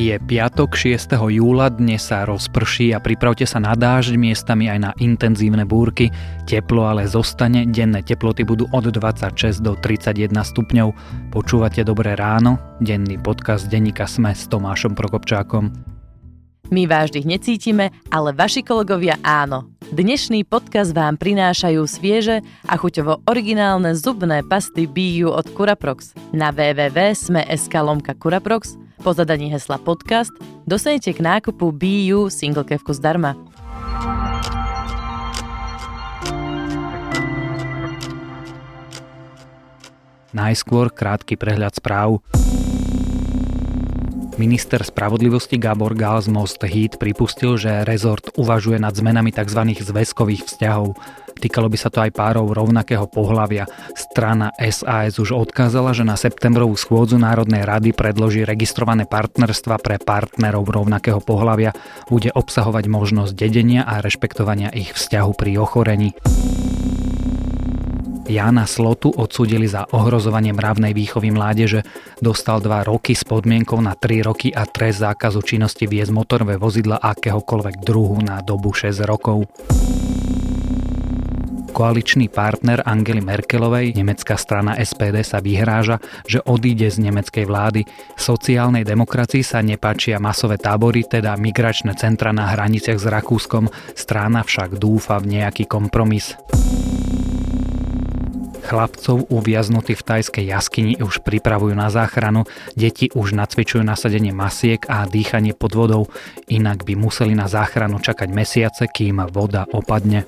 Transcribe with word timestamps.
Je 0.00 0.16
piatok 0.16 0.80
6. 0.80 1.12
júla, 1.12 1.68
dnes 1.68 2.00
sa 2.00 2.24
rozprší 2.24 2.96
a 2.96 3.04
pripravte 3.04 3.44
sa 3.44 3.60
na 3.60 3.76
dážď, 3.76 4.16
miestami 4.16 4.72
aj 4.72 4.78
na 4.80 4.90
intenzívne 4.96 5.68
búrky. 5.68 6.08
Teplo 6.48 6.88
ale 6.88 7.04
zostane, 7.04 7.68
denné 7.68 8.00
teploty 8.00 8.48
budú 8.48 8.64
od 8.72 8.88
26 8.88 9.60
do 9.60 9.76
31 9.76 10.32
stupňov. 10.32 10.96
Počúvate 11.36 11.84
Dobré 11.84 12.16
ráno, 12.16 12.56
denný 12.80 13.20
podcast 13.20 13.68
denníka 13.68 14.08
Sme 14.08 14.32
s 14.32 14.48
Tomášom 14.48 14.96
Prokopčákom. 14.96 15.68
My 16.72 16.88
vždy 16.88 17.28
necítime, 17.28 17.92
ale 18.08 18.32
vaši 18.32 18.64
kolegovia 18.64 19.20
áno. 19.20 19.68
Dnešný 19.92 20.48
podcast 20.48 20.96
vám 20.96 21.20
prinášajú 21.20 21.84
svieže 21.84 22.40
a 22.64 22.80
chuťovo 22.80 23.28
originálne 23.28 23.92
zubné 23.92 24.40
pasty 24.48 24.88
BU 24.88 25.28
od 25.28 25.44
Curaprox. 25.52 26.16
Na 26.32 26.48
www.sme.sk 26.56 27.74
lomka 27.84 28.16
Curaprox 28.16 28.80
po 29.00 29.16
zadaní 29.16 29.48
hesla 29.48 29.80
podcast 29.80 30.30
dostanete 30.68 31.16
k 31.16 31.24
nákupu 31.24 31.72
BU 31.72 32.28
single 32.28 32.68
kevku 32.68 32.92
zdarma. 32.92 33.34
Najskôr 40.30 40.94
krátky 40.94 41.34
prehľad 41.34 41.74
správ. 41.74 42.22
Minister 44.40 44.80
spravodlivosti 44.80 45.60
Gabor 45.60 45.92
Gals 45.92 46.24
Most 46.24 46.64
Heat 46.64 46.96
pripustil, 46.96 47.60
že 47.60 47.84
rezort 47.84 48.32
uvažuje 48.40 48.80
nad 48.80 48.96
zmenami 48.96 49.36
tzv. 49.36 49.76
zväzkových 49.76 50.48
vzťahov. 50.48 50.96
Týkalo 51.36 51.68
by 51.68 51.76
sa 51.76 51.92
to 51.92 52.00
aj 52.00 52.16
párov 52.16 52.48
rovnakého 52.48 53.04
pohľavia. 53.04 53.68
Strana 53.92 54.48
SAS 54.56 55.20
už 55.20 55.36
odkázala, 55.36 55.92
že 55.92 56.08
na 56.08 56.16
septembrovú 56.16 56.72
schôdzu 56.72 57.20
Národnej 57.20 57.68
rady 57.68 57.92
predloží 57.92 58.48
registrované 58.48 59.04
partnerstva 59.04 59.76
pre 59.76 60.00
partnerov 60.00 60.64
rovnakého 60.64 61.20
pohľavia. 61.20 61.76
Bude 62.08 62.32
obsahovať 62.32 62.88
možnosť 62.88 63.36
dedenia 63.36 63.84
a 63.84 64.00
rešpektovania 64.00 64.72
ich 64.72 64.96
vzťahu 64.96 65.30
pri 65.36 65.52
ochorení. 65.60 66.16
Jana 68.28 68.68
Slotu 68.68 69.08
odsúdili 69.14 69.64
za 69.70 69.88
ohrozovanie 69.90 70.52
mravnej 70.52 70.92
výchovy 70.92 71.32
mládeže. 71.32 71.86
Dostal 72.20 72.60
2 72.60 72.90
roky 72.90 73.16
s 73.16 73.24
podmienkou 73.24 73.80
na 73.80 73.96
3 73.96 74.26
roky 74.28 74.48
a 74.52 74.68
trest 74.68 75.00
zákazu 75.00 75.40
činnosti 75.40 75.88
viesť 75.88 76.12
motorové 76.12 76.60
vozidla 76.60 77.00
akéhokoľvek 77.00 77.80
druhu 77.80 78.20
na 78.20 78.44
dobu 78.44 78.76
6 78.76 79.02
rokov. 79.08 79.48
Koaličný 81.70 82.28
partner 82.28 82.82
Angely 82.82 83.22
Merkelovej, 83.22 83.94
nemecká 83.94 84.34
strana 84.34 84.76
SPD, 84.76 85.22
sa 85.22 85.38
vyhráža, 85.38 86.02
že 86.26 86.42
odíde 86.42 86.90
z 86.90 86.98
nemeckej 86.98 87.46
vlády. 87.46 87.86
Sociálnej 88.18 88.82
demokracii 88.82 89.40
sa 89.40 89.62
nepáčia 89.62 90.18
masové 90.20 90.58
tábory, 90.58 91.06
teda 91.06 91.38
migračné 91.38 91.94
centra 91.94 92.34
na 92.34 92.50
hraniciach 92.52 92.98
s 92.98 93.06
Rakúskom. 93.06 93.70
Strana 93.94 94.42
však 94.42 94.76
dúfa 94.76 95.22
v 95.22 95.40
nejaký 95.40 95.70
kompromis. 95.70 96.34
Chlapcov 98.70 99.26
uviaznutých 99.34 99.98
v 99.98 100.06
tajskej 100.06 100.46
jaskyni 100.46 100.94
už 101.02 101.26
pripravujú 101.26 101.74
na 101.74 101.90
záchranu, 101.90 102.46
deti 102.78 103.10
už 103.10 103.34
nacvičujú 103.34 103.82
nasadenie 103.82 104.30
masiek 104.30 104.78
a 104.86 105.10
dýchanie 105.10 105.58
pod 105.58 105.74
vodou, 105.74 106.06
inak 106.46 106.86
by 106.86 106.94
museli 106.94 107.34
na 107.34 107.50
záchranu 107.50 107.98
čakať 107.98 108.30
mesiace, 108.30 108.86
kým 108.86 109.26
voda 109.26 109.66
opadne. 109.74 110.22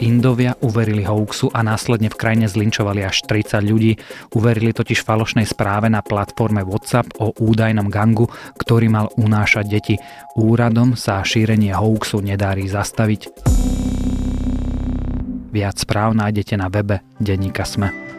Indovia 0.00 0.54
uverili 0.62 1.02
hoaxu 1.02 1.50
a 1.50 1.66
následne 1.66 2.08
v 2.08 2.16
krajine 2.16 2.46
zlinčovali 2.46 3.04
až 3.04 3.26
30 3.26 3.60
ľudí. 3.66 3.98
Uverili 4.32 4.72
totiž 4.72 5.04
falošnej 5.04 5.44
správe 5.44 5.92
na 5.92 6.00
platforme 6.00 6.64
WhatsApp 6.64 7.20
o 7.20 7.36
údajnom 7.36 7.92
gangu, 7.92 8.30
ktorý 8.56 8.88
mal 8.88 9.12
unášať 9.18 9.66
deti. 9.68 9.94
Úradom 10.38 10.96
sa 10.96 11.20
šírenie 11.20 11.76
hoaxu 11.76 12.24
nedarí 12.24 12.64
zastaviť. 12.64 13.28
Viac 15.50 15.82
správ 15.82 16.14
nájdete 16.14 16.54
na 16.54 16.70
webe 16.70 17.02
Denníka 17.18 17.66
Sme. 17.66 18.09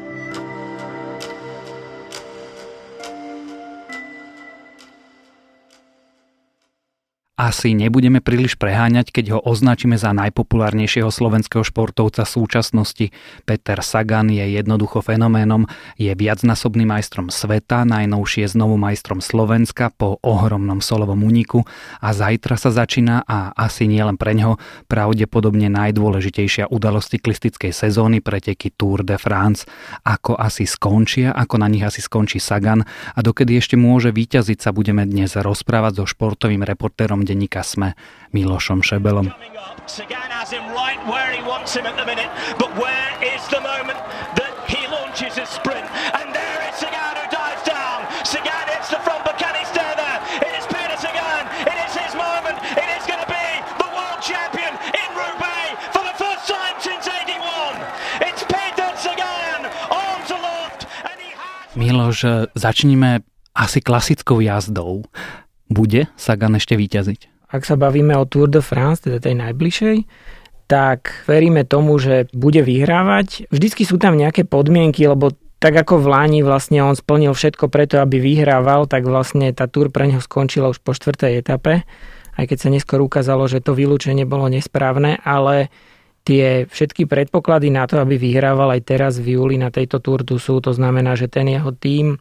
Asi 7.41 7.73
nebudeme 7.73 8.21
príliš 8.21 8.53
preháňať, 8.53 9.09
keď 9.09 9.25
ho 9.33 9.39
označíme 9.41 9.97
za 9.97 10.13
najpopulárnejšieho 10.13 11.09
slovenského 11.09 11.65
športovca 11.65 12.21
súčasnosti. 12.21 13.09
Peter 13.49 13.81
Sagan 13.81 14.29
je 14.29 14.45
jednoducho 14.45 15.01
fenoménom, 15.01 15.65
je 15.97 16.13
viacnásobným 16.13 16.93
majstrom 16.93 17.33
sveta, 17.33 17.81
najnovšie 17.89 18.45
znovu 18.45 18.77
majstrom 18.77 19.25
Slovenska 19.25 19.89
po 19.89 20.21
ohromnom 20.21 20.85
solovom 20.85 21.25
úniku 21.25 21.65
a 21.97 22.13
zajtra 22.13 22.61
sa 22.61 22.69
začína 22.69 23.25
a 23.25 23.57
asi 23.57 23.89
nielen 23.89 24.21
pre 24.21 24.37
ňo 24.37 24.61
pravdepodobne 24.85 25.65
najdôležitejšia 25.73 26.69
udalosť 26.69 27.17
cyklistickej 27.17 27.73
sezóny 27.73 28.21
preteky 28.21 28.69
Tour 28.69 29.01
de 29.01 29.17
France. 29.17 29.65
Ako 30.05 30.37
asi 30.37 30.69
skončia, 30.69 31.33
ako 31.33 31.57
na 31.57 31.65
nich 31.73 31.81
asi 31.81 32.05
skončí 32.05 32.37
Sagan 32.37 32.85
a 32.85 33.19
dokedy 33.25 33.57
ešte 33.57 33.81
môže 33.81 34.13
vyťaziť 34.13 34.61
sa 34.61 34.69
budeme 34.69 35.09
dnes 35.09 35.33
rozprávať 35.33 35.97
so 35.97 36.05
športovým 36.05 36.61
reportérom 36.61 37.30
denníka 37.31 37.63
SME 37.63 37.95
Milošom 38.35 38.83
Šebelom. 38.83 39.31
Miloš, 61.75 62.25
začníme 62.55 63.19
asi 63.55 63.81
klasickou 63.81 64.39
jazdou. 64.39 65.03
Bude 65.71 66.11
Sagan 66.19 66.59
ešte 66.59 66.75
vyťaziť? 66.75 67.47
Ak 67.55 67.63
sa 67.63 67.79
bavíme 67.79 68.11
o 68.19 68.27
Tour 68.27 68.51
de 68.51 68.59
France, 68.59 69.07
teda 69.07 69.23
tej 69.23 69.39
najbližšej, 69.39 69.97
tak 70.67 71.27
veríme 71.27 71.63
tomu, 71.63 71.95
že 71.99 72.27
bude 72.35 72.63
vyhrávať. 72.63 73.47
Vždycky 73.51 73.87
sú 73.87 73.99
tam 73.99 74.19
nejaké 74.19 74.43
podmienky, 74.43 75.03
lebo 75.07 75.35
tak 75.63 75.75
ako 75.75 75.99
v 76.03 76.09
Láni 76.11 76.39
vlastne 76.43 76.79
on 76.83 76.95
splnil 76.95 77.31
všetko 77.35 77.67
preto, 77.71 77.99
aby 78.03 78.19
vyhrával, 78.19 78.87
tak 78.87 79.07
vlastne 79.07 79.51
tá 79.55 79.67
Tour 79.67 79.91
pre 79.91 80.11
neho 80.11 80.23
skončila 80.23 80.71
už 80.71 80.79
po 80.79 80.91
štvrtej 80.91 81.43
etape, 81.43 81.83
aj 82.39 82.45
keď 82.47 82.57
sa 82.57 82.69
neskôr 82.71 82.99
ukázalo, 83.03 83.45
že 83.45 83.63
to 83.63 83.75
vylúčenie 83.75 84.23
bolo 84.23 84.47
nesprávne, 84.47 85.19
ale 85.23 85.69
tie 86.23 86.65
všetky 86.65 87.05
predpoklady 87.05 87.69
na 87.69 87.85
to, 87.85 87.99
aby 87.99 88.17
vyhrával 88.17 88.73
aj 88.73 88.81
teraz 88.87 89.13
v 89.19 89.37
júli 89.37 89.61
na 89.61 89.69
tejto 89.69 90.01
Tour 90.01 90.25
tu 90.25 90.41
sú, 90.41 90.59
to 90.63 90.73
znamená, 90.73 91.13
že 91.19 91.29
ten 91.29 91.45
jeho 91.45 91.69
tím 91.75 92.17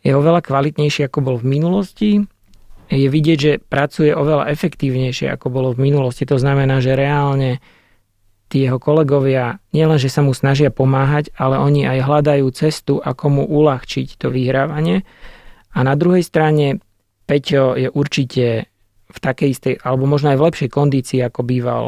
je 0.00 0.12
oveľa 0.16 0.40
kvalitnejší, 0.44 1.08
ako 1.08 1.18
bol 1.20 1.36
v 1.36 1.48
minulosti 1.58 2.10
je 2.94 3.08
vidieť, 3.10 3.38
že 3.38 3.52
pracuje 3.58 4.14
oveľa 4.14 4.54
efektívnejšie, 4.54 5.28
ako 5.34 5.46
bolo 5.50 5.68
v 5.74 5.90
minulosti. 5.90 6.22
To 6.30 6.38
znamená, 6.38 6.78
že 6.78 6.94
reálne 6.94 7.58
tí 8.46 8.62
jeho 8.62 8.78
kolegovia 8.78 9.58
nielen, 9.74 9.98
že 9.98 10.12
sa 10.12 10.22
mu 10.22 10.30
snažia 10.30 10.70
pomáhať, 10.70 11.34
ale 11.34 11.58
oni 11.58 11.90
aj 11.90 11.98
hľadajú 12.06 12.46
cestu, 12.54 13.02
ako 13.02 13.24
mu 13.28 13.44
uľahčiť 13.50 14.14
to 14.14 14.30
vyhrávanie. 14.30 15.02
A 15.74 15.82
na 15.82 15.98
druhej 15.98 16.22
strane 16.22 16.78
Peťo 17.26 17.74
je 17.74 17.90
určite 17.90 18.70
v 19.10 19.18
takej 19.18 19.48
istej, 19.58 19.74
alebo 19.82 20.06
možno 20.06 20.30
aj 20.30 20.38
v 20.38 20.46
lepšej 20.46 20.70
kondícii, 20.70 21.20
ako 21.24 21.40
býval 21.42 21.84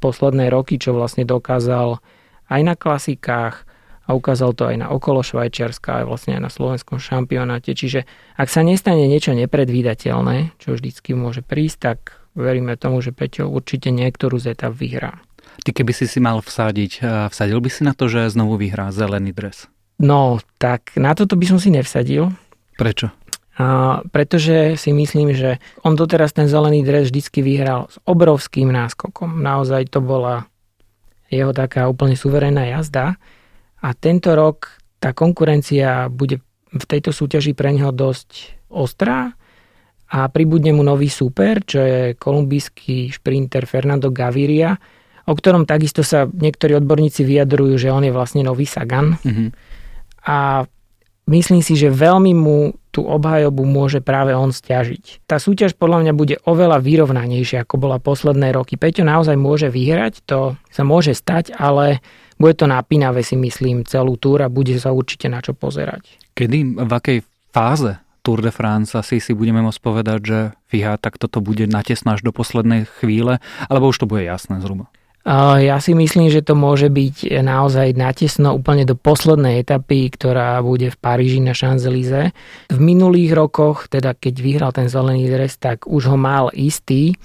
posledné 0.00 0.48
roky, 0.48 0.80
čo 0.80 0.96
vlastne 0.96 1.28
dokázal 1.28 2.00
aj 2.48 2.60
na 2.64 2.74
klasikách, 2.74 3.68
a 4.10 4.18
ukázal 4.18 4.58
to 4.58 4.66
aj 4.66 4.76
na 4.82 4.90
okolo 4.90 5.22
Švajčiarska, 5.22 6.02
aj 6.02 6.04
vlastne 6.10 6.32
aj 6.34 6.42
na 6.42 6.50
slovenskom 6.50 6.98
šampionáte. 6.98 7.78
Čiže 7.78 8.10
ak 8.34 8.50
sa 8.50 8.66
nestane 8.66 9.06
niečo 9.06 9.30
nepredvídateľné, 9.38 10.58
čo 10.58 10.74
vždycky 10.74 11.14
môže 11.14 11.46
prísť, 11.46 11.78
tak 11.78 11.98
veríme 12.34 12.74
tomu, 12.74 12.98
že 12.98 13.14
Peťo 13.14 13.46
určite 13.46 13.94
niektorú 13.94 14.42
z 14.42 14.58
etap 14.58 14.74
vyhrá. 14.74 15.22
Ty 15.62 15.70
keby 15.70 15.94
si 15.94 16.10
si 16.10 16.18
mal 16.18 16.42
vsadiť, 16.42 16.92
eh, 16.98 17.06
vsadil 17.30 17.62
by 17.62 17.70
si 17.70 17.86
na 17.86 17.94
to, 17.94 18.10
že 18.10 18.34
znovu 18.34 18.58
vyhrá 18.58 18.90
zelený 18.90 19.30
dres? 19.30 19.70
No, 20.02 20.42
tak 20.58 20.98
na 20.98 21.14
toto 21.14 21.38
by 21.38 21.46
som 21.46 21.62
si 21.62 21.70
nevsadil. 21.70 22.34
Prečo? 22.74 23.14
A, 23.60 24.00
pretože 24.08 24.80
si 24.80 24.90
myslím, 24.96 25.36
že 25.36 25.60
on 25.84 25.92
doteraz 25.92 26.32
ten 26.32 26.48
zelený 26.48 26.80
dres 26.80 27.12
vždycky 27.12 27.44
vyhral 27.44 27.92
s 27.92 28.00
obrovským 28.08 28.72
náskokom. 28.72 29.44
Naozaj 29.44 29.92
to 29.92 30.00
bola 30.00 30.48
jeho 31.28 31.52
taká 31.52 31.84
úplne 31.86 32.16
suverénna 32.16 32.72
jazda. 32.72 33.20
A 33.80 33.96
tento 33.96 34.36
rok 34.36 34.80
tá 35.00 35.16
konkurencia 35.16 36.12
bude 36.12 36.44
v 36.70 36.84
tejto 36.86 37.10
súťaži 37.10 37.56
pre 37.56 37.72
neho 37.74 37.90
dosť 37.90 38.60
ostrá 38.70 39.34
a 40.10 40.26
pribudne 40.30 40.74
mu 40.74 40.82
nový 40.82 41.06
super, 41.06 41.62
čo 41.62 41.82
je 41.82 42.00
kolumbijský 42.18 43.14
šprinter 43.14 43.66
Fernando 43.66 44.10
Gaviria, 44.10 44.74
o 45.26 45.32
ktorom 45.34 45.66
takisto 45.66 46.02
sa 46.02 46.26
niektorí 46.26 46.74
odborníci 46.74 47.22
vyjadrujú, 47.22 47.78
že 47.78 47.94
on 47.94 48.02
je 48.02 48.12
vlastne 48.14 48.42
nový 48.42 48.66
Sagan. 48.66 49.14
Mm-hmm. 49.22 49.48
A 50.26 50.66
myslím 51.30 51.62
si, 51.62 51.78
že 51.78 51.94
veľmi 51.94 52.34
mu 52.34 52.74
tú 52.90 53.06
obhajobu 53.06 53.62
môže 53.62 54.02
práve 54.02 54.34
on 54.34 54.50
stiažiť. 54.50 55.30
Tá 55.30 55.38
súťaž 55.38 55.78
podľa 55.78 56.02
mňa 56.02 56.12
bude 56.18 56.36
oveľa 56.42 56.82
vyrovnanejšia, 56.82 57.62
ako 57.62 57.78
bola 57.78 58.02
posledné 58.02 58.50
roky. 58.50 58.74
Peťo 58.74 59.06
naozaj 59.06 59.38
môže 59.38 59.70
vyhrať, 59.70 60.26
to 60.26 60.58
sa 60.74 60.82
môže 60.82 61.14
stať, 61.14 61.54
ale 61.54 62.02
bude 62.40 62.56
to 62.56 62.64
napínavé 62.64 63.20
si 63.20 63.36
myslím 63.36 63.84
celú 63.84 64.16
túr 64.16 64.40
a 64.40 64.48
bude 64.48 64.72
sa 64.80 64.96
určite 64.96 65.28
na 65.28 65.44
čo 65.44 65.52
pozerať. 65.52 66.16
Kedy, 66.32 66.80
v 66.80 66.92
akej 66.92 67.18
fáze 67.52 68.00
Tour 68.24 68.40
de 68.40 68.48
France 68.48 68.96
asi 68.96 69.20
si 69.20 69.36
budeme 69.36 69.60
môcť 69.60 69.80
povedať, 69.80 70.20
že 70.24 70.38
fíha, 70.72 70.96
tak 70.96 71.20
toto 71.20 71.44
bude 71.44 71.68
natesná 71.68 72.16
až 72.16 72.24
do 72.24 72.32
poslednej 72.32 72.88
chvíle, 73.00 73.44
alebo 73.68 73.92
už 73.92 74.04
to 74.04 74.08
bude 74.08 74.24
jasné 74.24 74.60
zhruba? 74.64 74.88
Ja 75.60 75.76
si 75.84 75.92
myslím, 75.92 76.32
že 76.32 76.40
to 76.40 76.56
môže 76.56 76.88
byť 76.88 77.44
naozaj 77.44 77.92
natesno 77.92 78.56
úplne 78.56 78.88
do 78.88 78.96
poslednej 78.96 79.60
etapy, 79.60 80.08
ktorá 80.08 80.56
bude 80.64 80.88
v 80.88 80.96
Paríži 80.96 81.44
na 81.44 81.52
Champs-Élysées. 81.52 82.32
V 82.72 82.78
minulých 82.80 83.36
rokoch, 83.36 83.84
teda 83.92 84.16
keď 84.16 84.34
vyhral 84.40 84.72
ten 84.72 84.88
zelený 84.88 85.28
dres, 85.28 85.60
tak 85.60 85.84
už 85.84 86.08
ho 86.08 86.16
mal 86.16 86.48
istý, 86.56 87.20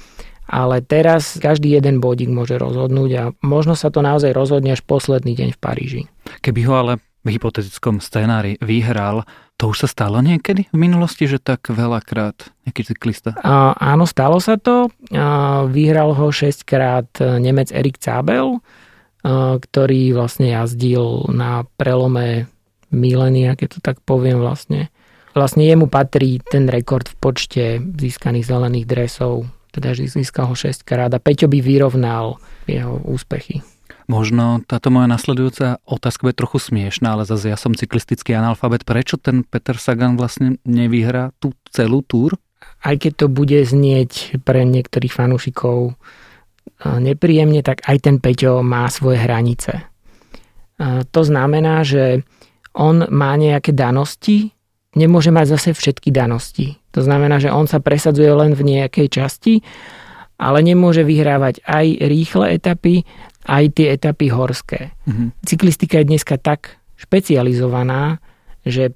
ale 0.45 0.81
teraz 0.85 1.41
každý 1.41 1.73
jeden 1.73 1.99
bodík 1.99 2.29
môže 2.29 2.55
rozhodnúť 2.61 3.11
a 3.17 3.23
možno 3.41 3.73
sa 3.73 3.89
to 3.89 4.05
naozaj 4.05 4.31
rozhodne 4.31 4.73
až 4.73 4.81
posledný 4.85 5.33
deň 5.33 5.49
v 5.53 5.59
Paríži. 5.59 6.01
Keby 6.45 6.61
ho 6.69 6.73
ale 6.77 6.93
v 7.25 7.33
hypotetickom 7.33 7.97
scénári 7.97 8.61
vyhral, 8.61 9.25
to 9.57 9.73
už 9.73 9.85
sa 9.85 9.89
stalo 9.89 10.21
niekedy 10.21 10.69
v 10.69 10.77
minulosti, 10.77 11.25
že 11.25 11.41
tak 11.41 11.73
veľakrát 11.73 12.53
nejaký 12.69 12.81
cyklista? 12.93 13.33
A, 13.41 13.73
áno, 13.73 14.05
stalo 14.05 14.37
sa 14.37 14.61
to. 14.61 14.93
A, 15.09 15.65
vyhral 15.65 16.13
ho 16.13 16.27
6 16.29 16.61
krát 16.67 17.09
Nemec 17.17 17.73
Erik 17.73 17.97
Zabel, 17.97 18.61
ktorý 19.57 20.13
vlastne 20.13 20.53
jazdil 20.53 21.25
na 21.33 21.65
prelome 21.81 22.45
milénia, 22.93 23.57
keď 23.57 23.67
to 23.73 23.79
tak 23.81 23.97
poviem 24.05 24.37
vlastne. 24.37 24.93
Vlastne 25.33 25.65
jemu 25.65 25.89
patrí 25.89 26.37
ten 26.45 26.69
rekord 26.69 27.09
v 27.09 27.15
počte 27.17 27.65
získaných 27.81 28.45
zelených 28.45 28.85
dresov, 28.85 29.49
teda 29.75 29.91
získal 29.91 30.47
ho 30.47 30.55
6 30.55 30.87
krát 30.87 31.11
a 31.11 31.19
Peťo 31.19 31.51
by 31.51 31.59
vyrovnal 31.59 32.39
jeho 32.63 33.03
úspechy. 33.03 33.59
Možno 34.05 34.61
táto 34.63 34.93
moja 34.93 35.09
nasledujúca 35.09 35.81
otázka 35.81 36.29
bude 36.29 36.37
trochu 36.37 36.61
smiešná, 36.61 37.17
ale 37.17 37.25
zase 37.25 37.49
ja 37.49 37.57
som 37.57 37.73
cyklistický 37.73 38.37
analfabet. 38.37 38.85
Prečo 38.85 39.17
ten 39.17 39.41
Peter 39.41 39.75
Sagan 39.81 40.13
vlastne 40.13 40.61
nevyhrá 40.61 41.33
tú 41.41 41.57
celú 41.73 42.05
túr? 42.05 42.37
Aj 42.85 42.93
keď 42.95 43.25
to 43.25 43.27
bude 43.27 43.57
znieť 43.65 44.41
pre 44.45 44.61
niektorých 44.61 45.09
fanúšikov 45.09 45.77
e, 45.89 45.93
nepríjemne, 46.85 47.65
tak 47.65 47.81
aj 47.89 47.97
ten 48.05 48.15
Peťo 48.21 48.61
má 48.61 48.85
svoje 48.93 49.25
hranice. 49.25 49.81
E, 49.81 49.83
to 51.09 51.21
znamená, 51.25 51.81
že 51.81 52.21
on 52.77 53.09
má 53.09 53.33
nejaké 53.41 53.73
danosti, 53.73 54.54
nemôže 54.95 55.29
mať 55.29 55.59
zase 55.59 55.69
všetky 55.75 56.09
danosti. 56.09 56.79
To 56.95 57.03
znamená, 57.03 57.37
že 57.43 57.51
on 57.51 57.67
sa 57.67 57.83
presadzuje 57.83 58.31
len 58.31 58.55
v 58.55 58.63
nejakej 58.63 59.07
časti, 59.11 59.61
ale 60.35 60.63
nemôže 60.63 61.03
vyhrávať 61.03 61.63
aj 61.63 61.85
rýchle 62.11 62.45
etapy, 62.59 63.07
aj 63.47 63.63
tie 63.75 63.95
etapy 63.95 64.27
horské. 64.31 64.91
Mm-hmm. 65.07 65.27
Cyklistika 65.45 66.01
je 66.01 66.09
dneska 66.09 66.35
tak 66.39 66.79
špecializovaná, 66.99 68.19
že 68.63 68.95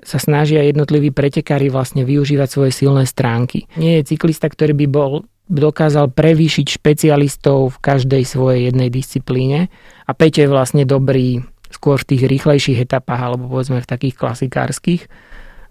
sa 0.00 0.16
snažia 0.16 0.64
jednotliví 0.64 1.12
pretekári 1.12 1.68
vlastne 1.68 2.08
využívať 2.08 2.48
svoje 2.48 2.72
silné 2.72 3.04
stránky. 3.04 3.68
Nie 3.76 4.00
je 4.00 4.14
cyklista, 4.14 4.48
ktorý 4.48 4.72
by 4.72 4.86
bol 4.88 5.12
dokázal 5.50 6.14
prevýšiť 6.14 6.66
špecialistov 6.78 7.74
v 7.74 7.82
každej 7.82 8.22
svojej 8.22 8.70
jednej 8.70 8.88
disciplíne 8.88 9.66
a 10.06 10.10
Peťo 10.14 10.46
je 10.46 10.50
vlastne 10.50 10.82
dobrý 10.86 11.42
skôr 11.70 11.96
v 12.02 12.08
tých 12.14 12.22
rýchlejších 12.26 12.82
etapách 12.82 13.22
alebo 13.22 13.46
povedzme 13.46 13.78
v 13.78 13.90
takých 13.90 14.18
klasikárskych 14.18 15.06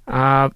a 0.07 0.49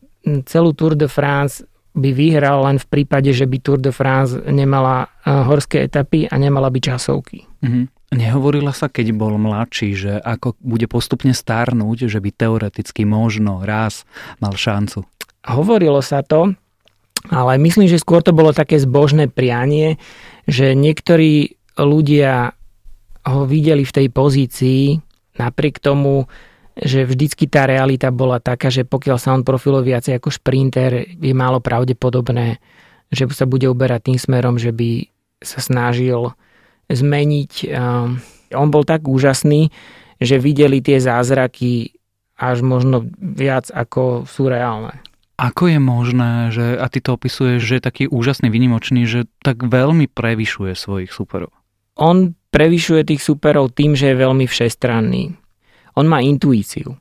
celú 0.48 0.72
Tour 0.74 0.96
de 0.96 1.12
France 1.12 1.68
by 1.94 2.10
vyhral 2.10 2.66
len 2.66 2.82
v 2.82 2.90
prípade, 2.90 3.30
že 3.30 3.46
by 3.46 3.58
Tour 3.62 3.78
de 3.78 3.94
France 3.94 4.34
nemala 4.50 5.06
eh, 5.06 5.30
horské 5.30 5.86
etapy 5.86 6.26
a 6.26 6.36
nemala 6.42 6.74
by 6.74 6.80
časovky. 6.82 7.46
Mm-hmm. 7.62 7.86
Nehovorila 8.14 8.74
sa, 8.74 8.94
keď 8.94 9.14
bol 9.18 9.34
mladší, 9.42 9.90
že 9.98 10.14
ako 10.22 10.54
bude 10.62 10.86
postupne 10.86 11.34
stárnuť, 11.34 12.06
že 12.06 12.22
by 12.22 12.30
teoreticky 12.30 13.10
možno 13.10 13.66
raz 13.66 14.06
mal 14.38 14.54
šancu? 14.54 15.02
Hovorilo 15.50 15.98
sa 16.06 16.22
to, 16.22 16.54
ale 17.34 17.58
myslím, 17.58 17.90
že 17.90 17.98
skôr 17.98 18.22
to 18.22 18.30
bolo 18.30 18.54
také 18.54 18.78
zbožné 18.78 19.34
prianie, 19.34 19.98
že 20.46 20.78
niektorí 20.78 21.58
ľudia 21.74 22.54
ho 23.26 23.50
videli 23.50 23.82
v 23.82 23.96
tej 23.96 24.08
pozícii 24.14 25.02
napriek 25.38 25.82
tomu, 25.82 26.30
že 26.74 27.06
vždycky 27.06 27.46
tá 27.46 27.70
realita 27.70 28.10
bola 28.10 28.42
taká, 28.42 28.74
že 28.74 28.82
pokiaľ 28.82 29.18
sa 29.22 29.38
on 29.38 29.46
profiluje 29.46 29.94
viacej 29.94 30.18
ako 30.18 30.30
šprinter, 30.34 31.06
je 31.06 31.34
málo 31.34 31.62
pravdepodobné, 31.62 32.58
že 33.14 33.30
sa 33.30 33.46
bude 33.46 33.70
uberať 33.70 34.10
tým 34.10 34.18
smerom, 34.18 34.58
že 34.58 34.74
by 34.74 35.06
sa 35.44 35.62
snažil 35.62 36.34
zmeniť. 36.90 37.52
Ehm, 37.70 38.18
on 38.58 38.68
bol 38.74 38.82
tak 38.86 39.06
úžasný, 39.06 39.70
že 40.18 40.42
videli 40.42 40.82
tie 40.82 40.98
zázraky 40.98 41.94
až 42.34 42.66
možno 42.66 43.06
viac 43.22 43.70
ako 43.70 44.26
sú 44.26 44.50
reálne. 44.50 44.98
Ako 45.38 45.70
je 45.70 45.80
možné, 45.82 46.54
že, 46.54 46.78
a 46.78 46.86
ty 46.90 47.02
to 47.02 47.18
opisuješ, 47.18 47.62
že 47.62 47.76
je 47.78 47.84
taký 47.84 48.04
úžasný, 48.06 48.54
vynimočný, 48.54 49.06
že 49.10 49.26
tak 49.42 49.66
veľmi 49.66 50.06
prevyšuje 50.10 50.74
svojich 50.78 51.10
superov? 51.10 51.54
On 52.00 52.34
prevyšuje 52.54 53.10
tých 53.10 53.22
superov 53.22 53.74
tým, 53.74 53.98
že 53.98 54.14
je 54.14 54.22
veľmi 54.22 54.46
všestranný. 54.46 55.34
On 55.98 56.06
má 56.06 56.22
intuíciu. 56.22 56.98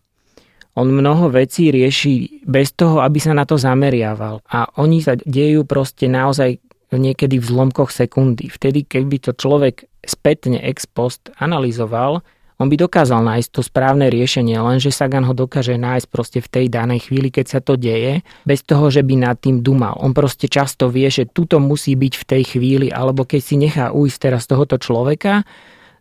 On 0.73 0.89
mnoho 0.89 1.29
vecí 1.29 1.69
rieši 1.69 2.45
bez 2.49 2.73
toho, 2.73 3.05
aby 3.05 3.21
sa 3.21 3.37
na 3.37 3.45
to 3.45 3.61
zameriaval. 3.61 4.41
A 4.49 4.69
oni 4.81 5.05
sa 5.05 5.17
dejú 5.17 5.69
proste 5.69 6.09
naozaj 6.09 6.57
niekedy 6.93 7.41
v 7.41 7.45
zlomkoch 7.45 7.93
sekundy. 7.93 8.49
Vtedy, 8.49 8.85
keď 8.85 9.03
by 9.09 9.17
to 9.21 9.31
človek 9.37 9.89
spätne 10.05 10.61
ex 10.61 10.89
post 10.89 11.33
analyzoval, 11.41 12.25
on 12.63 12.71
by 12.71 12.79
dokázal 12.79 13.27
nájsť 13.27 13.51
to 13.51 13.61
správne 13.67 14.07
riešenie, 14.07 14.55
lenže 14.63 14.95
Sagan 14.95 15.27
ho 15.27 15.35
dokáže 15.35 15.75
nájsť 15.75 16.07
proste 16.07 16.39
v 16.39 16.49
tej 16.49 16.67
danej 16.71 17.11
chvíli, 17.11 17.35
keď 17.35 17.59
sa 17.59 17.61
to 17.61 17.75
deje, 17.75 18.23
bez 18.47 18.63
toho, 18.63 18.87
že 18.89 19.03
by 19.03 19.15
nad 19.19 19.37
tým 19.43 19.61
dumal. 19.61 19.99
On 19.99 20.15
proste 20.15 20.47
často 20.47 20.87
vie, 20.87 21.11
že 21.11 21.27
tuto 21.27 21.59
musí 21.59 21.99
byť 21.99 22.15
v 22.15 22.25
tej 22.25 22.43
chvíli, 22.57 22.89
alebo 22.95 23.27
keď 23.27 23.41
si 23.43 23.59
nechá 23.59 23.91
ujsť 23.91 24.17
teraz 24.23 24.47
tohoto 24.47 24.79
človeka, 24.79 25.43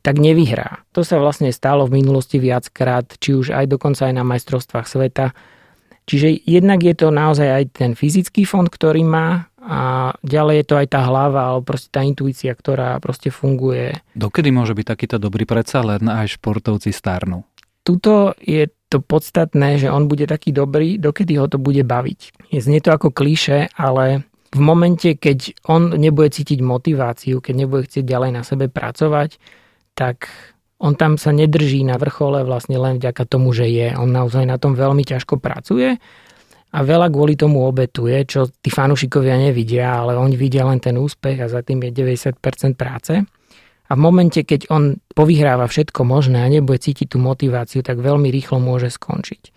tak 0.02 0.18
nevyhrá. 0.18 0.82
To 0.98 1.06
sa 1.06 1.22
vlastne 1.22 1.54
stalo 1.54 1.86
v 1.86 2.02
minulosti 2.02 2.42
viackrát, 2.42 3.06
či 3.22 3.38
už 3.38 3.54
aj 3.54 3.66
dokonca 3.70 4.10
aj 4.10 4.14
na 4.18 4.26
majstrovstvách 4.26 4.88
sveta. 4.90 5.34
Čiže 6.10 6.42
jednak 6.50 6.82
je 6.82 6.96
to 6.98 7.14
naozaj 7.14 7.46
aj 7.46 7.64
ten 7.78 7.92
fyzický 7.94 8.42
fond, 8.50 8.66
ktorý 8.66 9.06
má 9.06 9.51
a 9.62 10.12
ďalej 10.26 10.56
je 10.62 10.66
to 10.66 10.76
aj 10.82 10.88
tá 10.90 11.02
hlava 11.06 11.54
alebo 11.54 11.70
proste 11.70 11.94
tá 11.94 12.02
intuícia, 12.02 12.50
ktorá 12.50 12.98
proste 12.98 13.30
funguje. 13.30 13.94
Dokedy 14.18 14.50
môže 14.50 14.74
byť 14.74 14.86
takýto 14.90 15.18
dobrý 15.22 15.46
predsa 15.46 15.86
len 15.86 16.02
aj 16.10 16.42
športovci 16.42 16.90
starnú? 16.90 17.46
Tuto 17.86 18.34
je 18.42 18.70
to 18.90 19.02
podstatné, 19.02 19.78
že 19.78 19.90
on 19.90 20.10
bude 20.10 20.26
taký 20.26 20.54
dobrý, 20.54 20.98
dokedy 20.98 21.38
ho 21.38 21.46
to 21.46 21.62
bude 21.62 21.82
baviť. 21.86 22.50
Je 22.50 22.60
znie 22.60 22.82
to 22.82 22.92
ako 22.94 23.14
klíše, 23.14 23.70
ale 23.78 24.26
v 24.52 24.60
momente, 24.60 25.16
keď 25.16 25.56
on 25.70 25.96
nebude 25.96 26.34
cítiť 26.34 26.60
motiváciu, 26.60 27.40
keď 27.40 27.54
nebude 27.56 27.88
chcieť 27.88 28.04
ďalej 28.04 28.32
na 28.36 28.44
sebe 28.44 28.68
pracovať, 28.68 29.40
tak 29.96 30.28
on 30.82 30.98
tam 30.98 31.16
sa 31.16 31.30
nedrží 31.32 31.86
na 31.86 31.96
vrchole 32.02 32.42
vlastne 32.44 32.76
len 32.76 32.98
vďaka 32.98 33.24
tomu, 33.30 33.54
že 33.54 33.70
je. 33.70 33.94
On 33.96 34.10
naozaj 34.10 34.44
na 34.50 34.58
tom 34.58 34.74
veľmi 34.74 35.06
ťažko 35.06 35.38
pracuje 35.38 36.02
a 36.72 36.80
veľa 36.88 37.12
kvôli 37.12 37.36
tomu 37.36 37.68
obetuje, 37.68 38.16
čo 38.24 38.48
tí 38.48 38.72
fanúšikovia 38.72 39.36
nevidia, 39.36 39.92
ale 39.92 40.16
oni 40.16 40.40
vidia 40.40 40.64
len 40.64 40.80
ten 40.80 40.96
úspech 40.96 41.44
a 41.44 41.52
za 41.52 41.60
tým 41.68 41.84
je 41.84 41.92
90% 41.92 42.40
práce. 42.80 43.20
A 43.92 43.92
v 43.92 44.00
momente, 44.00 44.40
keď 44.48 44.72
on 44.72 45.04
povyhráva 45.12 45.68
všetko 45.68 46.08
možné 46.08 46.48
a 46.48 46.48
nebude 46.48 46.80
cítiť 46.80 47.12
tú 47.12 47.20
motiváciu, 47.20 47.84
tak 47.84 48.00
veľmi 48.00 48.32
rýchlo 48.32 48.64
môže 48.64 48.88
skončiť. 48.88 49.52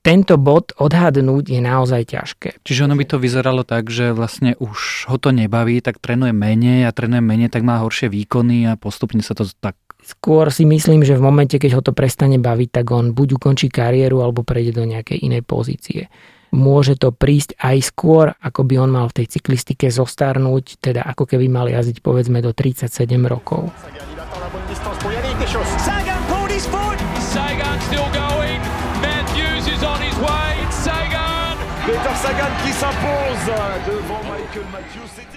Tento 0.00 0.40
bod 0.40 0.72
odhadnúť 0.80 1.52
je 1.52 1.60
naozaj 1.60 2.16
ťažké. 2.16 2.64
Čiže 2.64 2.88
ono 2.88 2.96
by 2.96 3.04
to 3.04 3.20
vyzeralo 3.20 3.68
tak, 3.68 3.92
že 3.92 4.16
vlastne 4.16 4.56
už 4.56 5.04
ho 5.12 5.20
to 5.20 5.36
nebaví, 5.36 5.84
tak 5.84 6.00
trénuje 6.00 6.32
menej 6.32 6.88
a 6.88 6.96
trénuje 6.96 7.20
menej, 7.20 7.52
tak 7.52 7.60
má 7.60 7.76
horšie 7.84 8.08
výkony 8.08 8.72
a 8.72 8.80
postupne 8.80 9.20
sa 9.20 9.36
to 9.36 9.44
tak 9.60 9.76
Skôr 9.98 10.48
si 10.48 10.64
myslím, 10.64 11.04
že 11.04 11.18
v 11.18 11.26
momente, 11.26 11.60
keď 11.60 11.70
ho 11.76 11.82
to 11.84 11.92
prestane 11.92 12.40
baviť, 12.40 12.80
tak 12.80 12.86
on 12.94 13.12
buď 13.12 13.36
ukončí 13.36 13.68
kariéru 13.68 14.24
alebo 14.24 14.40
prejde 14.40 14.80
do 14.80 14.88
nejakej 14.88 15.20
inej 15.20 15.44
pozície. 15.44 16.08
Môže 16.48 16.96
to 16.96 17.12
prísť 17.12 17.60
aj 17.60 17.92
skôr, 17.92 18.32
ako 18.40 18.64
by 18.64 18.74
on 18.80 18.90
mal 18.92 19.06
v 19.12 19.20
tej 19.20 19.36
cyklistike 19.36 19.92
zostarnúť, 19.92 20.80
teda 20.80 21.04
ako 21.04 21.28
keby 21.28 21.44
mal 21.44 21.68
jazdiť 21.68 22.00
povedzme 22.00 22.40
do 22.40 22.56
37 22.56 22.88
rokov. 23.28 23.68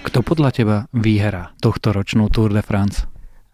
Kto 0.02 0.18
podľa 0.20 0.50
teba 0.52 0.76
vyhrá 0.96 1.52
tohto 1.60 1.92
ročnú 1.92 2.28
Tour 2.32 2.56
de 2.56 2.64
France? 2.64 3.04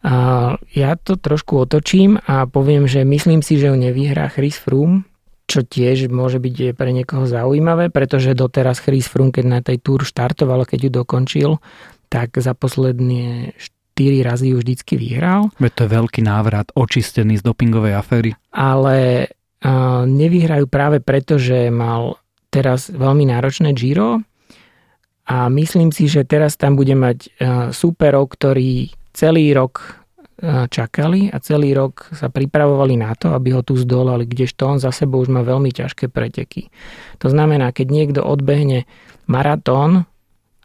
A 0.07 0.55
ja 0.79 0.95
to 0.95 1.19
trošku 1.19 1.67
otočím 1.67 2.23
a 2.23 2.47
poviem, 2.47 2.87
že 2.87 3.03
myslím 3.03 3.43
si, 3.43 3.59
že 3.59 3.75
ho 3.75 3.77
nevyhrá 3.79 4.31
Chris 4.31 4.55
Froome, 4.55 5.08
čo 5.49 5.65
tiež 5.65 6.13
môže 6.13 6.37
byť 6.37 6.77
pre 6.77 6.93
niekoho 6.93 7.25
zaujímavé, 7.25 7.89
pretože 7.89 8.37
doteraz 8.37 8.85
Chris 8.85 9.09
Froome, 9.09 9.33
keď 9.33 9.45
na 9.49 9.61
tej 9.65 9.81
túr 9.81 10.05
štartoval, 10.05 10.69
keď 10.69 10.79
ju 10.87 10.91
dokončil, 10.93 11.51
tak 12.13 12.37
za 12.37 12.53
posledné 12.53 13.57
4 13.97 14.29
razy 14.29 14.53
ju 14.53 14.61
vždycky 14.61 15.01
vyhral. 15.01 15.49
Veď 15.57 15.73
to 15.73 15.83
je 15.89 15.95
veľký 15.97 16.21
návrat, 16.21 16.69
očistený 16.77 17.41
z 17.41 17.47
dopingovej 17.49 17.97
aféry. 17.97 18.31
Ale 18.53 19.27
uh, 19.33 20.05
nevyhrajú 20.05 20.69
práve 20.69 21.01
preto, 21.01 21.41
že 21.41 21.73
mal 21.73 22.21
teraz 22.53 22.93
veľmi 22.93 23.33
náročné 23.33 23.73
Giro 23.73 24.21
a 25.29 25.49
myslím 25.49 25.93
si, 25.97 26.13
že 26.13 26.29
teraz 26.29 26.61
tam 26.61 26.77
bude 26.77 26.93
mať 26.93 27.19
uh, 27.25 27.29
superov, 27.73 28.37
ktorí 28.37 28.93
celý 29.17 29.53
rok 29.57 29.99
čakali 30.47 31.35
a 31.35 31.43
celý 31.43 31.75
rok 31.75 32.15
sa 32.15 32.31
pripravovali 32.31 32.95
na 32.95 33.11
to, 33.19 33.35
aby 33.35 33.59
ho 33.59 33.67
tu 33.67 33.75
zdolali, 33.75 34.23
kdežto 34.23 34.71
on 34.71 34.79
za 34.79 34.95
sebou 34.95 35.19
už 35.19 35.35
má 35.35 35.43
veľmi 35.43 35.75
ťažké 35.75 36.07
preteky. 36.07 36.71
To 37.19 37.27
znamená, 37.27 37.75
keď 37.75 37.87
niekto 37.91 38.21
odbehne 38.23 38.87
maratón 39.27 40.07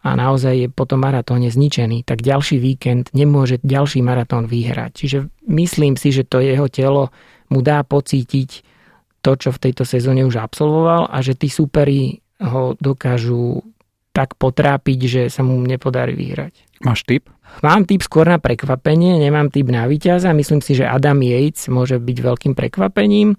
a 0.03 0.09
naozaj 0.13 0.53
je 0.53 0.67
po 0.69 0.85
tom 0.85 1.01
maratóne 1.01 1.49
zničený, 1.49 2.05
tak 2.05 2.21
ďalší 2.21 2.61
víkend 2.61 3.09
nemôže 3.17 3.57
ďalší 3.65 4.05
maratón 4.05 4.45
vyhrať. 4.45 4.91
Čiže 4.93 5.17
myslím 5.49 5.97
si, 5.97 6.13
že 6.13 6.27
to 6.27 6.43
jeho 6.43 6.69
telo 6.69 7.09
mu 7.49 7.65
dá 7.65 7.81
pocítiť 7.81 8.49
to, 9.23 9.31
čo 9.39 9.49
v 9.55 9.61
tejto 9.69 9.87
sezóne 9.87 10.27
už 10.27 10.37
absolvoval 10.37 11.09
a 11.09 11.17
že 11.23 11.33
tí 11.33 11.47
superi 11.47 12.19
ho 12.43 12.75
dokážu 12.77 13.63
tak 14.13 14.37
potrápiť, 14.37 14.99
že 15.09 15.21
sa 15.33 15.41
mu 15.41 15.57
nepodarí 15.57 16.13
vyhrať. 16.13 16.53
Máš 16.85 17.01
tip? 17.03 17.33
Mám 17.65 17.89
tip 17.89 18.05
skôr 18.05 18.29
na 18.29 18.37
prekvapenie, 18.37 19.17
nemám 19.17 19.49
tip 19.49 19.65
na 19.73 19.89
víťaza. 19.89 20.29
Myslím 20.37 20.61
si, 20.61 20.77
že 20.77 20.85
Adam 20.85 21.17
Yates 21.17 21.65
môže 21.65 21.97
byť 21.97 22.17
veľkým 22.21 22.53
prekvapením, 22.53 23.33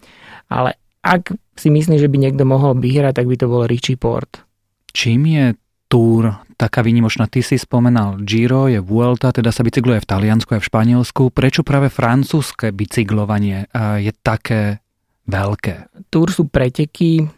ale 0.50 0.75
ak 1.04 1.31
si 1.54 1.71
myslím, 1.71 2.00
že 2.00 2.11
by 2.11 2.16
niekto 2.19 2.43
mohol 2.43 2.75
vyhrať, 2.75 3.23
tak 3.23 3.26
by 3.31 3.37
to 3.38 3.47
bol 3.47 3.62
Richie 3.71 3.95
Port. 3.95 4.43
Čím 4.90 5.31
je 5.31 5.47
Tour 5.87 6.43
taká 6.59 6.83
výnimočná? 6.83 7.31
Ty 7.31 7.45
si 7.45 7.61
spomenal 7.61 8.19
Giro, 8.25 8.66
je 8.66 8.81
Vuelta, 8.83 9.31
teda 9.31 9.52
sa 9.52 9.62
bicykluje 9.62 10.02
v 10.02 10.09
Taliansku 10.09 10.57
a 10.57 10.62
v 10.62 10.66
Španielsku. 10.66 11.31
Prečo 11.31 11.62
práve 11.62 11.93
francúzske 11.93 12.73
bicyklovanie 12.75 13.71
je 14.00 14.12
také 14.25 14.83
veľké? 15.28 16.09
Tour 16.09 16.33
sú 16.33 16.49
preteky, 16.49 17.28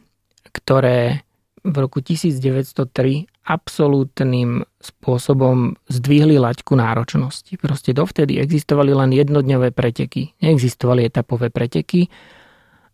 ktoré 0.55 1.26
v 1.67 1.75
roku 1.75 1.99
1903 1.99 3.27
absolútnym 3.47 4.63
spôsobom 4.79 5.75
zdvihli 5.91 6.39
laťku 6.39 6.79
náročnosti. 6.79 7.59
Proste 7.59 7.91
dovtedy 7.91 8.39
existovali 8.39 8.95
len 8.95 9.11
jednodňové 9.11 9.75
preteky. 9.75 10.35
Neexistovali 10.43 11.07
etapové 11.07 11.51
preteky 11.51 12.07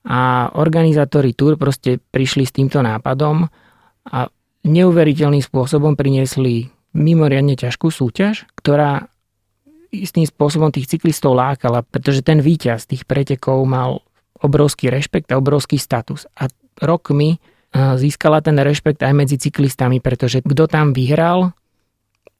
a 0.09 0.51
organizátori 0.57 1.37
túr 1.37 1.61
proste 1.61 2.01
prišli 2.01 2.49
s 2.49 2.53
týmto 2.57 2.81
nápadom 2.81 3.47
a 4.09 4.19
neuveriteľným 4.65 5.45
spôsobom 5.45 5.95
priniesli 5.95 6.73
mimoriadne 6.97 7.55
ťažkú 7.55 7.89
súťaž, 7.89 8.49
ktorá 8.59 9.09
istým 9.93 10.25
spôsobom 10.25 10.73
tých 10.73 10.89
cyklistov 10.89 11.37
lákala, 11.37 11.85
pretože 11.85 12.25
ten 12.25 12.41
víťaz 12.41 12.89
tých 12.89 13.05
pretekov 13.05 13.63
mal 13.69 14.01
obrovský 14.41 14.89
rešpekt 14.89 15.31
a 15.31 15.39
obrovský 15.39 15.77
status. 15.77 16.25
A 16.35 16.49
rokmi 16.81 17.39
získala 17.73 18.45
ten 18.45 18.61
rešpekt 18.61 19.01
aj 19.01 19.13
medzi 19.17 19.37
cyklistami, 19.41 19.99
pretože 20.05 20.45
kto 20.45 20.69
tam 20.69 20.93
vyhral, 20.93 21.57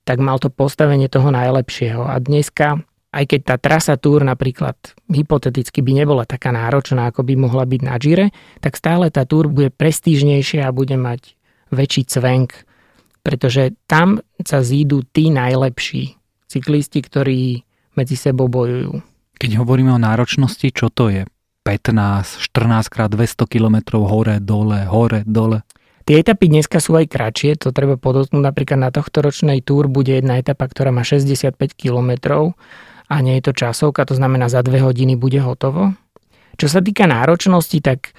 tak 0.05 0.21
mal 0.21 0.37
to 0.37 0.53
postavenie 0.53 1.09
toho 1.09 1.33
najlepšieho. 1.33 2.05
A 2.05 2.21
dneska, 2.21 2.85
aj 3.13 3.25
keď 3.29 3.41
tá 3.45 3.57
trasa 3.57 3.95
Tour 3.97 4.25
napríklad 4.27 4.77
hypoteticky 5.09 5.81
by 5.81 5.93
nebola 6.05 6.25
taká 6.29 6.53
náročná, 6.53 7.09
ako 7.09 7.25
by 7.25 7.35
mohla 7.39 7.65
byť 7.65 7.81
na 7.81 7.97
Gire, 7.97 8.35
tak 8.61 8.77
stále 8.77 9.09
tá 9.09 9.25
Tour 9.25 9.49
bude 9.49 9.73
prestížnejšia 9.73 10.69
a 10.69 10.75
bude 10.75 10.99
mať 11.01 11.37
väčší 11.73 12.05
cvenk, 12.05 12.69
pretože 13.25 13.73
tam 13.89 14.21
sa 14.43 14.61
zídu 14.61 15.07
tí 15.07 15.33
najlepší 15.33 16.19
cyklisti, 16.51 17.01
ktorí 17.01 17.65
medzi 17.97 18.17
sebou 18.19 18.51
bojujú. 18.51 19.01
Keď 19.41 19.51
hovoríme 19.57 19.95
o 19.95 20.03
náročnosti, 20.03 20.69
čo 20.75 20.93
to 20.93 21.09
je? 21.09 21.23
15, 21.63 22.43
14 22.43 22.91
krát 22.91 23.11
200 23.11 23.47
km 23.47 24.03
hore, 24.03 24.43
dole, 24.43 24.83
hore, 24.87 25.23
dole. 25.23 25.63
Tie 26.03 26.19
etapy 26.19 26.51
dneska 26.51 26.83
sú 26.83 26.99
aj 26.99 27.07
kratšie, 27.07 27.55
to 27.55 27.71
treba 27.71 27.95
podotknúť. 27.95 28.43
Napríklad 28.43 28.79
na 28.79 28.91
tohto 28.91 29.23
ročnej 29.23 29.63
túr 29.63 29.87
bude 29.87 30.19
jedna 30.19 30.43
etapa, 30.43 30.67
ktorá 30.67 30.91
má 30.91 31.07
65 31.07 31.55
km 31.79 32.43
a 33.07 33.15
nie 33.23 33.39
je 33.39 33.43
to 33.47 33.53
časovka, 33.55 34.03
to 34.03 34.19
znamená 34.19 34.51
za 34.51 34.67
dve 34.67 34.83
hodiny 34.83 35.15
bude 35.15 35.39
hotovo. 35.39 35.95
Čo 36.59 36.67
sa 36.67 36.83
týka 36.83 37.07
náročnosti, 37.07 37.79
tak 37.79 38.11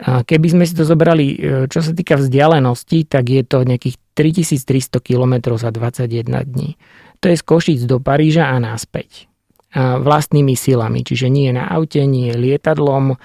keby 0.00 0.46
sme 0.48 0.64
si 0.64 0.72
to 0.72 0.88
zobrali, 0.88 1.26
e, 1.36 1.36
čo 1.68 1.84
sa 1.84 1.92
týka 1.92 2.16
vzdialenosti, 2.16 3.04
tak 3.06 3.28
je 3.28 3.42
to 3.44 3.62
nejakých 3.62 4.00
3300 4.16 5.04
km 5.04 5.52
za 5.60 5.68
21 5.68 6.48
dní. 6.48 6.80
To 7.20 7.28
je 7.28 7.36
z 7.36 7.44
Košic 7.44 7.80
do 7.84 8.00
Paríža 8.00 8.48
a 8.50 8.56
naspäť 8.56 9.31
vlastnými 9.76 10.52
silami, 10.52 11.00
čiže 11.00 11.32
nie 11.32 11.48
na 11.52 11.68
aute, 11.68 12.04
nie 12.04 12.32
lietadlom. 12.36 13.16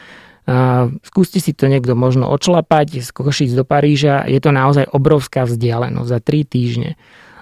Skúste 1.03 1.43
si 1.43 1.51
to 1.51 1.67
niekto 1.67 1.91
možno 1.91 2.31
odšlapať 2.31 3.03
z 3.03 3.09
Košic 3.11 3.51
do 3.51 3.67
Paríža, 3.67 4.23
je 4.23 4.39
to 4.39 4.55
naozaj 4.55 4.87
obrovská 4.95 5.43
vzdialenosť 5.43 6.07
za 6.07 6.19
3 6.23 6.47
týždne. 6.47 6.91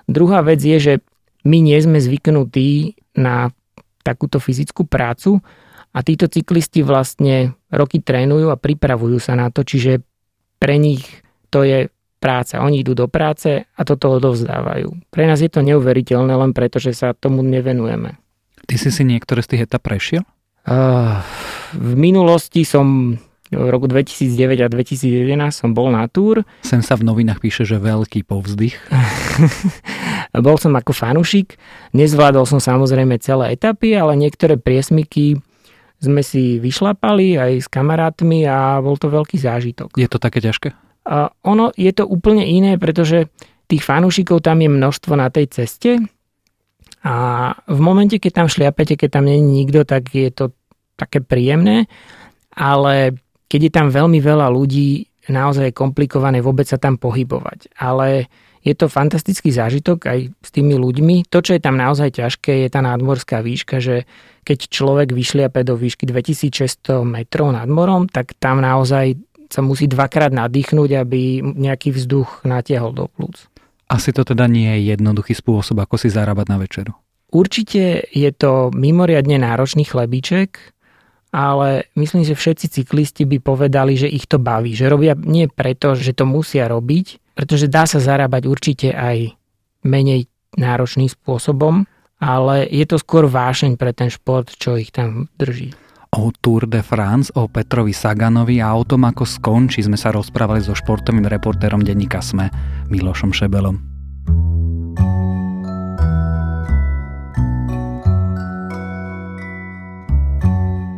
Druhá 0.10 0.42
vec 0.42 0.58
je, 0.58 0.78
že 0.82 0.94
my 1.46 1.62
nie 1.62 1.78
sme 1.78 2.02
zvyknutí 2.02 2.98
na 3.14 3.54
takúto 4.02 4.42
fyzickú 4.42 4.90
prácu 4.90 5.38
a 5.94 6.02
títo 6.02 6.26
cyklisti 6.26 6.82
vlastne 6.82 7.54
roky 7.70 8.02
trénujú 8.02 8.50
a 8.50 8.58
pripravujú 8.58 9.22
sa 9.22 9.38
na 9.38 9.54
to, 9.54 9.62
čiže 9.62 10.02
pre 10.58 10.82
nich 10.82 11.06
to 11.54 11.62
je 11.62 11.94
práca. 12.18 12.66
Oni 12.66 12.82
idú 12.82 12.98
do 12.98 13.06
práce 13.06 13.70
a 13.70 13.82
toto 13.86 14.18
odovzdávajú. 14.18 15.14
Pre 15.14 15.24
nás 15.30 15.46
je 15.46 15.50
to 15.54 15.62
neuveriteľné 15.62 16.34
len 16.34 16.58
preto, 16.58 16.82
že 16.82 16.98
sa 16.98 17.14
tomu 17.14 17.46
nevenujeme. 17.46 18.18
Ty 18.66 18.76
si 18.82 18.90
si 18.90 19.04
niektoré 19.06 19.46
z 19.46 19.56
tých 19.56 19.64
etap 19.70 19.86
prešiel? 19.86 20.26
Uh, 20.66 21.22
v 21.78 21.94
minulosti 21.94 22.66
som 22.66 23.18
v 23.54 23.70
roku 23.70 23.86
2009 23.86 24.66
a 24.66 24.68
2011 24.68 25.54
som 25.54 25.70
bol 25.78 25.94
na 25.94 26.10
túr. 26.10 26.42
Sem 26.66 26.82
sa 26.82 26.98
v 26.98 27.06
novinách 27.06 27.38
píše, 27.38 27.62
že 27.62 27.78
veľký 27.78 28.26
povzdych. 28.26 28.74
bol 30.46 30.58
som 30.58 30.74
ako 30.74 30.92
fanušik, 30.98 31.62
nezvládol 31.94 32.50
som 32.50 32.58
samozrejme 32.58 33.22
celé 33.22 33.54
etapy, 33.54 33.94
ale 33.94 34.18
niektoré 34.18 34.58
priesmiky 34.58 35.38
sme 36.02 36.26
si 36.26 36.58
vyšlapali 36.58 37.38
aj 37.38 37.52
s 37.62 37.68
kamarátmi 37.70 38.50
a 38.50 38.82
bol 38.82 38.98
to 38.98 39.14
veľký 39.14 39.38
zážitok. 39.38 39.94
Je 39.96 40.10
to 40.10 40.18
také 40.18 40.42
ťažké? 40.42 40.74
Uh, 41.06 41.30
ono 41.46 41.70
je 41.78 41.94
to 41.94 42.10
úplne 42.10 42.42
iné, 42.42 42.82
pretože 42.82 43.30
tých 43.70 43.86
fanúšikov 43.86 44.42
tam 44.42 44.58
je 44.58 44.70
množstvo 44.74 45.14
na 45.14 45.30
tej 45.30 45.54
ceste 45.54 46.02
a 47.06 47.16
v 47.70 47.80
momente, 47.86 48.18
keď 48.18 48.32
tam 48.34 48.48
šliapete, 48.50 48.98
keď 48.98 49.22
tam 49.22 49.30
nie 49.30 49.38
je 49.38 49.46
nikto, 49.46 49.80
tak 49.86 50.10
je 50.10 50.34
to 50.34 50.58
také 50.98 51.22
príjemné, 51.22 51.86
ale 52.58 53.14
keď 53.46 53.62
je 53.70 53.72
tam 53.72 53.88
veľmi 53.94 54.18
veľa 54.18 54.50
ľudí, 54.50 55.06
naozaj 55.30 55.70
je 55.70 55.78
komplikované 55.78 56.42
vôbec 56.42 56.66
sa 56.66 56.82
tam 56.82 56.98
pohybovať. 56.98 57.78
Ale 57.78 58.26
je 58.66 58.74
to 58.74 58.90
fantastický 58.90 59.54
zážitok 59.54 60.10
aj 60.10 60.20
s 60.34 60.50
tými 60.50 60.74
ľuďmi. 60.74 61.30
To, 61.30 61.46
čo 61.46 61.54
je 61.54 61.62
tam 61.62 61.78
naozaj 61.78 62.18
ťažké, 62.18 62.66
je 62.66 62.70
tá 62.74 62.82
nadmorská 62.82 63.46
výška, 63.46 63.78
že 63.78 64.10
keď 64.42 64.74
človek 64.74 65.14
vyšliape 65.14 65.62
do 65.62 65.78
výšky 65.78 66.10
2600 66.10 67.06
metrov 67.06 67.54
nad 67.54 67.70
morom, 67.70 68.10
tak 68.10 68.34
tam 68.42 68.66
naozaj 68.66 69.14
sa 69.54 69.62
musí 69.62 69.86
dvakrát 69.86 70.34
nadýchnuť, 70.34 70.90
aby 70.98 71.46
nejaký 71.46 71.94
vzduch 71.94 72.42
natiahol 72.50 72.98
do 72.98 73.06
plúc. 73.06 73.46
Asi 73.86 74.10
to 74.10 74.26
teda 74.26 74.50
nie 74.50 74.66
je 74.82 74.98
jednoduchý 74.98 75.38
spôsob, 75.38 75.78
ako 75.78 75.96
si 76.02 76.10
zarábať 76.10 76.48
na 76.50 76.58
večeru. 76.58 76.94
Určite 77.30 78.06
je 78.10 78.32
to 78.34 78.74
mimoriadne 78.74 79.38
náročný 79.38 79.86
chlebíček, 79.86 80.74
ale 81.36 81.92
myslím, 82.00 82.24
že 82.24 82.38
všetci 82.38 82.66
cyklisti 82.72 83.24
by 83.28 83.38
povedali, 83.44 84.00
že 84.00 84.08
ich 84.08 84.26
to 84.26 84.40
baví. 84.40 84.72
Že 84.72 84.86
robia 84.88 85.14
nie 85.20 85.52
preto, 85.52 85.94
že 85.94 86.16
to 86.16 86.24
musia 86.24 86.66
robiť, 86.72 87.36
pretože 87.36 87.68
dá 87.68 87.84
sa 87.86 88.00
zarábať 88.00 88.48
určite 88.48 88.90
aj 88.96 89.36
menej 89.84 90.32
náročným 90.56 91.12
spôsobom, 91.12 91.84
ale 92.18 92.66
je 92.72 92.86
to 92.88 92.96
skôr 92.96 93.28
vášeň 93.28 93.76
pre 93.76 93.92
ten 93.92 94.08
šport, 94.08 94.48
čo 94.56 94.80
ich 94.80 94.96
tam 94.96 95.28
drží 95.36 95.85
o 96.16 96.32
Tour 96.32 96.68
de 96.68 96.80
France, 96.80 97.32
o 97.36 97.48
Petrovi 97.52 97.92
Saganovi 97.92 98.64
a 98.64 98.72
o 98.72 98.88
tom, 98.88 99.04
ako 99.04 99.28
skončí, 99.28 99.84
sme 99.84 100.00
sa 100.00 100.16
rozprávali 100.16 100.64
so 100.64 100.72
športovým 100.72 101.28
reportérom 101.28 101.84
denníka 101.84 102.24
SME, 102.24 102.48
Milošom 102.88 103.36
Šebelom. 103.36 103.95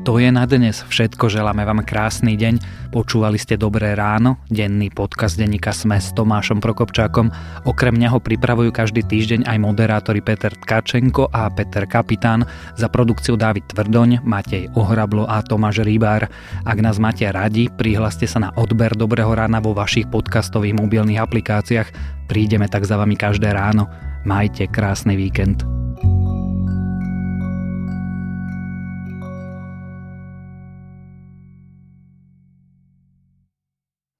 To 0.08 0.24
je 0.24 0.32
na 0.32 0.48
dnes 0.48 0.88
všetko, 0.88 1.28
želáme 1.28 1.68
vám 1.68 1.84
krásny 1.84 2.40
deň. 2.40 2.64
Počúvali 2.96 3.36
ste 3.36 3.60
Dobré 3.60 3.92
ráno, 3.92 4.40
denný 4.48 4.88
podcast 4.88 5.36
denníka 5.36 5.76
Sme 5.76 6.00
s 6.00 6.16
Tomášom 6.16 6.64
Prokopčákom. 6.64 7.28
Okrem 7.68 7.92
neho 7.92 8.16
pripravujú 8.16 8.72
každý 8.72 9.04
týždeň 9.04 9.44
aj 9.44 9.60
moderátori 9.60 10.24
Peter 10.24 10.56
Tkačenko 10.56 11.28
a 11.36 11.52
Peter 11.52 11.84
Kapitán, 11.84 12.48
za 12.80 12.88
produkciu 12.88 13.36
Dávid 13.36 13.68
Tvrdoň, 13.68 14.24
Matej 14.24 14.72
Ohrablo 14.80 15.28
a 15.28 15.44
Tomáš 15.44 15.84
Rybár. 15.84 16.32
Ak 16.64 16.80
nás 16.80 17.04
máte 17.04 17.28
radi, 17.28 17.68
prihláste 17.68 18.32
sa 18.32 18.40
na 18.40 18.56
odber 18.56 18.96
Dobrého 18.96 19.36
rána 19.36 19.60
vo 19.60 19.76
vašich 19.76 20.08
podcastových 20.08 20.88
mobilných 20.88 21.20
aplikáciách. 21.20 21.92
Prídeme 22.32 22.72
tak 22.72 22.88
za 22.88 22.96
vami 22.96 23.20
každé 23.20 23.52
ráno. 23.52 23.92
Majte 24.24 24.72
krásny 24.72 25.20
víkend. 25.20 25.68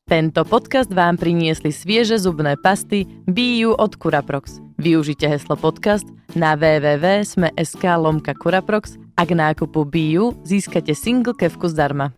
Tento 0.08 0.48
podcast 0.48 0.88
vám 0.88 1.20
priniesli 1.20 1.68
svieže 1.68 2.16
zubné 2.16 2.56
pasty 2.56 3.04
BU 3.28 3.76
od 3.76 4.00
Curaprox. 4.00 4.64
Využite 4.80 5.28
heslo 5.28 5.60
podcast 5.60 6.08
na 6.32 6.56
www.sme.sk 6.56 7.84
lomka 7.84 8.32
Curaprox 8.32 8.96
a 9.20 9.28
k 9.28 9.36
nákupu 9.36 9.84
BU 9.84 10.32
získate 10.48 10.96
single 10.96 11.36
kevku 11.36 11.68
zdarma. 11.68 12.18